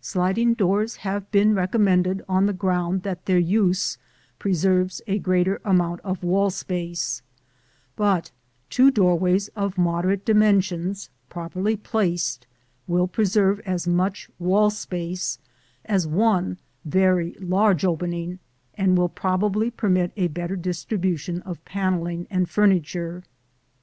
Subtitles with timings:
[0.00, 3.98] Sliding doors have been recommended on the ground that their use
[4.38, 7.20] preserves a greater amount of wall space;
[7.94, 8.30] but
[8.70, 12.46] two doorways of moderate dimensions, properly placed,
[12.86, 15.38] will preserve as much wall space
[15.84, 16.56] as one
[16.86, 18.38] very large opening
[18.76, 23.24] and will probably permit a better distribution of panelling and furniture.